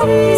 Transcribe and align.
Oh. 0.00 0.37